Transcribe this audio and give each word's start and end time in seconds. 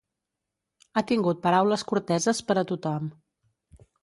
Ha 0.95 1.03
tingut 1.11 1.43
paraules 1.43 1.83
corteses 1.93 2.41
per 2.49 2.57
a 2.63 2.65
tothom. 2.73 3.13